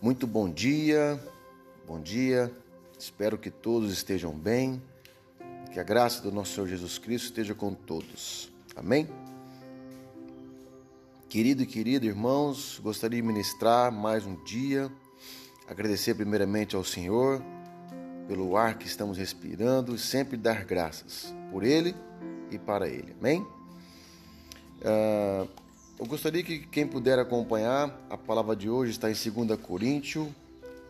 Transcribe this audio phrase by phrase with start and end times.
[0.00, 1.20] Muito bom dia,
[1.84, 2.52] bom dia.
[2.96, 4.80] Espero que todos estejam bem,
[5.72, 8.48] que a graça do nosso Senhor Jesus Cristo esteja com todos.
[8.76, 9.08] Amém?
[11.28, 14.88] Querido e querida irmãos, gostaria de ministrar mais um dia,
[15.66, 17.42] agradecer primeiramente ao Senhor
[18.28, 21.92] pelo ar que estamos respirando e sempre dar graças por Ele
[22.52, 23.16] e para Ele.
[23.18, 23.44] Amém?
[24.80, 25.48] Uh,
[25.98, 30.28] eu gostaria que quem puder acompanhar, a palavra de hoje está em 2 Coríntios,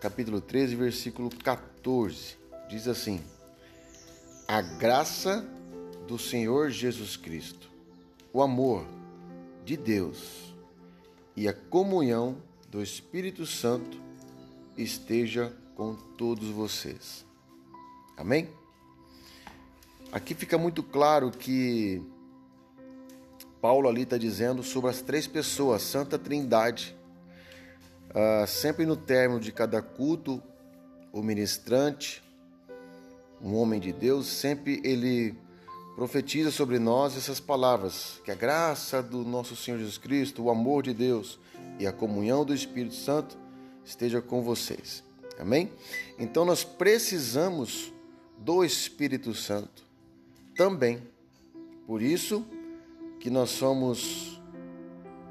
[0.00, 2.36] capítulo 13, versículo 14.
[2.68, 3.22] Diz assim:
[4.46, 5.48] A graça
[6.06, 7.70] do Senhor Jesus Cristo,
[8.32, 8.86] o amor
[9.64, 10.52] de Deus
[11.34, 12.36] e a comunhão
[12.70, 13.98] do Espírito Santo
[14.76, 17.24] esteja com todos vocês.
[18.14, 18.48] Amém?
[20.12, 22.02] Aqui fica muito claro que
[23.60, 26.96] Paulo ali está dizendo sobre as três pessoas, Santa Trindade.
[28.10, 30.42] Uh, sempre no término de cada culto,
[31.12, 32.22] o ministrante,
[33.42, 35.34] um homem de Deus, sempre ele
[35.94, 40.82] profetiza sobre nós essas palavras: que a graça do nosso Senhor Jesus Cristo, o amor
[40.82, 41.38] de Deus
[41.78, 43.36] e a comunhão do Espírito Santo
[43.84, 45.02] esteja com vocês.
[45.38, 45.70] Amém?
[46.18, 47.92] Então nós precisamos
[48.38, 49.84] do Espírito Santo
[50.56, 51.02] também.
[51.86, 52.44] Por isso,
[53.20, 54.40] que nós somos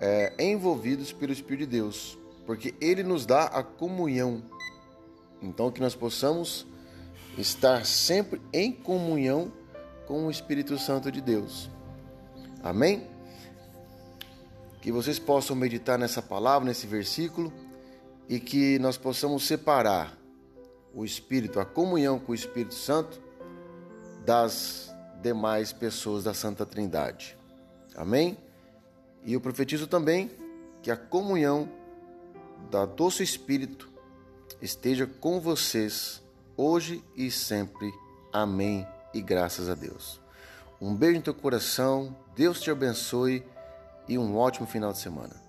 [0.00, 4.42] é, envolvidos pelo Espírito de Deus, porque Ele nos dá a comunhão.
[5.40, 6.66] Então, que nós possamos
[7.36, 9.52] estar sempre em comunhão
[10.06, 11.70] com o Espírito Santo de Deus.
[12.62, 13.06] Amém?
[14.80, 17.52] Que vocês possam meditar nessa palavra, nesse versículo,
[18.28, 20.16] e que nós possamos separar
[20.94, 23.20] o Espírito, a comunhão com o Espírito Santo,
[24.24, 27.36] das demais pessoas da Santa Trindade.
[27.96, 28.36] Amém?
[29.24, 30.30] E eu profetizo também
[30.82, 31.68] que a comunhão
[32.70, 33.90] da doce Espírito
[34.60, 36.22] esteja com vocês
[36.56, 37.92] hoje e sempre.
[38.32, 40.20] Amém e graças a Deus.
[40.80, 43.44] Um beijo no teu coração, Deus te abençoe
[44.08, 45.41] e um ótimo final de semana.